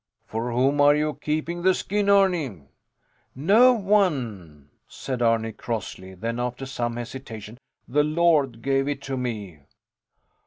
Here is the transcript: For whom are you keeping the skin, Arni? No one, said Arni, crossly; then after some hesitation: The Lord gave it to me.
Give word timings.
For 0.25 0.51
whom 0.51 0.81
are 0.81 0.95
you 0.95 1.13
keeping 1.13 1.61
the 1.61 1.75
skin, 1.75 2.09
Arni? 2.09 2.63
No 3.35 3.71
one, 3.73 4.71
said 4.87 5.21
Arni, 5.21 5.51
crossly; 5.51 6.15
then 6.15 6.39
after 6.39 6.65
some 6.65 6.95
hesitation: 6.95 7.59
The 7.87 8.03
Lord 8.03 8.63
gave 8.63 8.87
it 8.87 9.03
to 9.03 9.15
me. 9.15 9.59